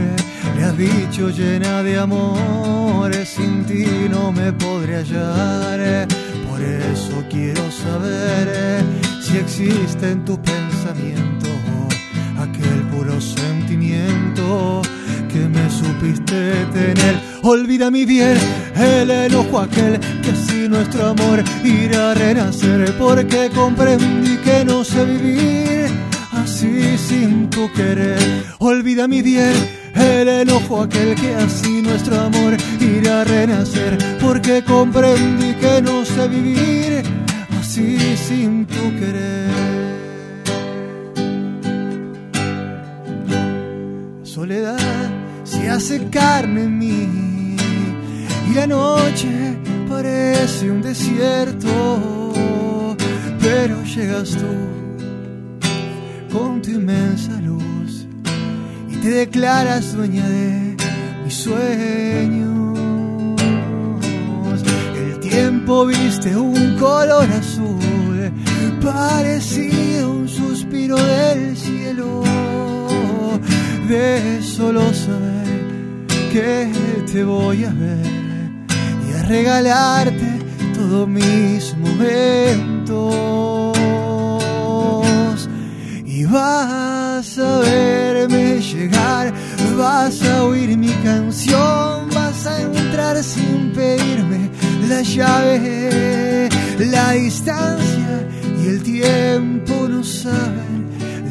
le 0.55 0.63
has 0.63 0.77
dicho 0.77 1.29
llena 1.29 1.83
de 1.83 1.97
amores, 1.97 3.29
sin 3.29 3.65
ti 3.65 3.85
no 4.09 4.31
me 4.31 4.53
podré 4.53 4.97
hallar. 4.97 6.07
Por 6.49 6.61
eso 6.61 7.23
quiero 7.29 7.69
saber 7.71 8.83
si 9.21 9.37
existe 9.37 10.11
en 10.11 10.23
tu 10.23 10.41
pensamiento 10.41 11.47
aquel 12.39 12.81
puro 12.91 13.19
sentimiento 13.19 14.81
que 15.27 15.39
me 15.39 15.69
supiste 15.69 16.65
tener. 16.71 17.19
Olvida 17.41 17.91
mi 17.91 18.05
bien 18.05 18.37
el 18.75 19.11
enojo 19.11 19.59
aquel 19.59 19.99
que 20.21 20.35
nuestro 20.69 21.07
amor 21.07 21.43
irá 21.63 22.11
a 22.11 22.13
renacer 22.13 22.95
porque 22.97 23.49
comprendí 23.53 24.37
que 24.37 24.63
no 24.65 24.83
sé 24.83 25.05
vivir 25.05 25.89
así 26.31 26.97
sin 26.97 27.49
tu 27.49 27.71
querer. 27.73 28.17
Olvida 28.59 29.07
mi 29.07 29.21
bien 29.21 29.53
el 29.95 30.27
enojo 30.27 30.81
aquel 30.81 31.15
que 31.15 31.35
así 31.35 31.81
nuestro 31.81 32.19
amor 32.19 32.57
irá 32.79 33.21
a 33.21 33.23
renacer 33.23 33.97
porque 34.19 34.63
comprendí 34.63 35.53
que 35.55 35.81
no 35.81 36.05
sé 36.05 36.27
vivir 36.27 37.03
así 37.59 38.17
sin 38.17 38.65
tu 38.65 38.83
querer. 38.99 39.83
soledad 44.33 45.11
se 45.43 45.69
hace 45.69 46.09
carne 46.09 46.63
en 46.63 46.77
mí 46.79 47.55
y 48.49 48.53
la 48.55 48.65
noche 48.65 49.57
parece 49.93 50.71
un 50.71 50.81
desierto, 50.81 51.69
pero 53.39 53.83
llegas 53.83 54.31
tú 54.31 54.53
con 56.31 56.61
tu 56.63 56.71
inmensa 56.71 57.33
luz 57.41 58.07
y 58.89 58.95
te 58.97 59.09
declaras 59.09 59.93
dueña 59.93 60.27
de 60.27 60.75
mis 61.23 61.35
sueños. 61.35 62.79
El 64.95 65.19
tiempo 65.19 65.85
viste 65.85 66.35
un 66.35 66.75
color 66.77 67.29
azul, 67.41 68.31
parecido 68.81 70.05
a 70.05 70.09
un 70.09 70.27
suspiro 70.27 70.97
del 70.97 71.55
cielo 71.55 72.23
de 73.87 74.41
solo 74.41 74.81
saber 74.91 76.07
que 76.31 76.71
te 77.11 77.23
voy 77.23 77.63
a 77.65 77.71
ver 77.71 78.22
regalarte 79.27 80.39
todos 80.73 81.07
mis 81.07 81.75
momentos. 81.77 82.93
Y 86.05 86.25
vas 86.25 87.37
a 87.39 87.59
verme 87.59 88.59
llegar, 88.61 89.33
vas 89.77 90.21
a 90.23 90.43
oír 90.43 90.77
mi 90.77 90.93
canción, 91.03 92.09
vas 92.13 92.45
a 92.45 92.61
entrar 92.61 93.23
sin 93.23 93.71
pedirme 93.73 94.49
la 94.87 95.01
llave, 95.01 96.49
la 96.79 97.11
distancia 97.11 98.27
y 98.63 98.67
el 98.67 98.83
tiempo 98.83 99.87
no 99.89 100.03
saben 100.03 100.83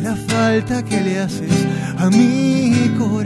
la 0.03 0.17
falta 0.17 0.83
que 0.83 1.01
le 1.01 1.21
haces 1.21 1.67
a 1.99 2.11
mi 2.11 2.91
corazón. 2.99 3.22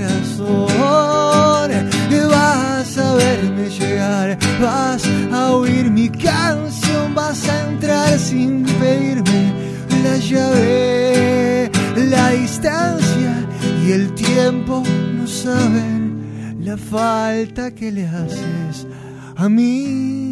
No 15.46 15.52
saben 15.52 16.56
la 16.61 16.76
falta 16.76 17.70
que 17.72 17.92
le 17.92 18.06
haces 18.06 18.87
a 19.37 19.48
mí 19.48 20.25